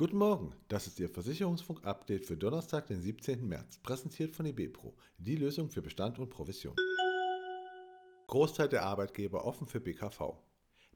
[0.00, 3.46] Guten Morgen, das ist Ihr Versicherungsfunk-Update für Donnerstag, den 17.
[3.46, 6.74] März, präsentiert von eBepro, die Lösung für Bestand und Provision.
[8.26, 10.38] Großteil der Arbeitgeber offen für BKV.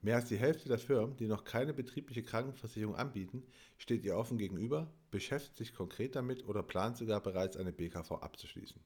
[0.00, 3.42] Mehr als die Hälfte der Firmen, die noch keine betriebliche Krankenversicherung anbieten,
[3.76, 8.82] steht ihr offen gegenüber, beschäftigt sich konkret damit oder plant sogar bereits eine BKV abzuschließen.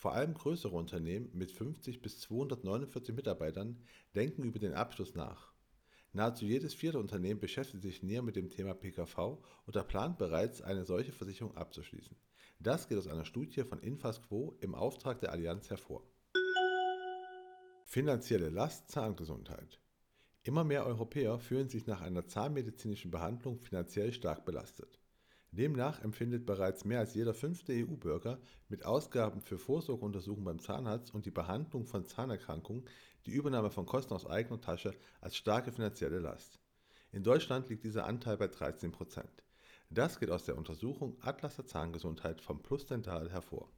[0.00, 3.76] Vor allem größere Unternehmen mit 50 bis 249 Mitarbeitern
[4.14, 5.52] denken über den Abschluss nach.
[6.14, 9.36] Nahezu jedes vierte Unternehmen beschäftigt sich näher mit dem Thema PKV
[9.66, 12.16] oder plant bereits, eine solche Versicherung abzuschließen.
[12.60, 16.02] Das geht aus einer Studie von Infasquo im Auftrag der Allianz hervor.
[17.84, 19.80] Finanzielle Last Zahngesundheit.
[20.44, 24.99] Immer mehr Europäer fühlen sich nach einer zahnmedizinischen Behandlung finanziell stark belastet.
[25.52, 31.26] Demnach empfindet bereits mehr als jeder fünfte EU-Bürger mit Ausgaben für Vorsorgeuntersuchungen beim Zahnarzt und
[31.26, 32.84] die Behandlung von Zahnerkrankungen
[33.26, 36.60] die Übernahme von Kosten aus eigener Tasche als starke finanzielle Last.
[37.10, 39.44] In Deutschland liegt dieser Anteil bei 13 Prozent.
[39.90, 43.68] Das geht aus der Untersuchung Atlas der Zahngesundheit vom Plus Dental hervor.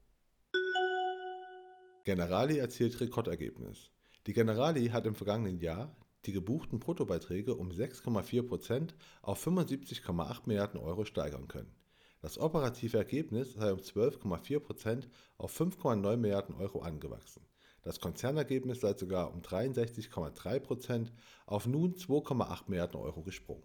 [2.04, 3.90] Generali erzielt Rekordergebnis.
[4.26, 10.80] Die Generali hat im vergangenen Jahr die gebuchten Bruttobeiträge um 6,4 Prozent auf 75,8 Milliarden
[10.80, 11.74] Euro steigern können.
[12.20, 17.44] Das operative Ergebnis sei um 12,4 Prozent auf 5,9 Milliarden Euro angewachsen.
[17.82, 21.12] Das Konzernergebnis sei sogar um 63,3 Prozent
[21.46, 23.64] auf nun 2,8 Milliarden Euro gesprungen.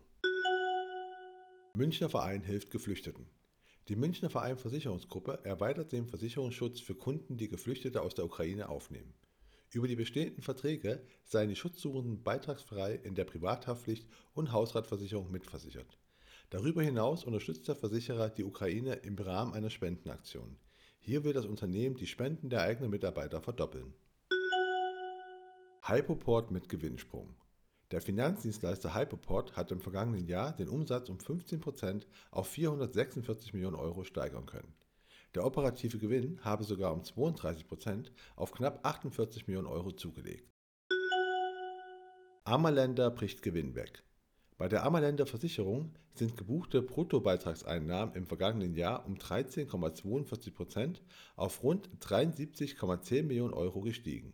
[1.75, 3.27] Münchner Verein hilft Geflüchteten.
[3.89, 9.13] Die Münchner Verein Versicherungsgruppe erweitert den Versicherungsschutz für Kunden, die Geflüchtete aus der Ukraine aufnehmen.
[9.71, 15.97] Über die bestehenden Verträge seien die Schutzsuchenden beitragsfrei in der Privathaftpflicht und Hausratversicherung mitversichert.
[16.49, 20.57] Darüber hinaus unterstützt der Versicherer die Ukraine im Rahmen einer Spendenaktion.
[20.99, 23.93] Hier will das Unternehmen die Spenden der eigenen Mitarbeiter verdoppeln.
[25.83, 27.35] Hypoport mit Gewinnsprung.
[27.91, 34.03] Der Finanzdienstleister Hypoport hat im vergangenen Jahr den Umsatz um 15% auf 446 Millionen Euro
[34.03, 34.73] steigern können.
[35.35, 40.49] Der operative Gewinn habe sogar um 32 Prozent auf knapp 48 Millionen Euro zugelegt.
[42.43, 44.03] Ammerländer bricht Gewinn weg.
[44.57, 51.03] Bei der Ammerländer Versicherung sind gebuchte Bruttobeitragseinnahmen im vergangenen Jahr um 13,42 Prozent
[51.35, 54.33] auf rund 73,10 Millionen Euro gestiegen.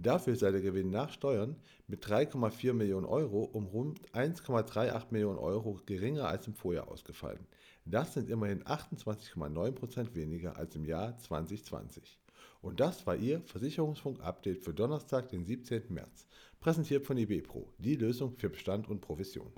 [0.00, 1.56] Dafür sei der Gewinn nach Steuern
[1.88, 7.44] mit 3,4 Millionen Euro um rund 1,38 Millionen Euro geringer als im Vorjahr ausgefallen.
[7.84, 12.16] Das sind immerhin 28,9 Prozent weniger als im Jahr 2020.
[12.60, 15.84] Und das war Ihr Versicherungsfunk-Update für Donnerstag, den 17.
[15.88, 16.26] März.
[16.60, 19.52] Präsentiert von IBPRO, die Lösung für Bestand und Provision.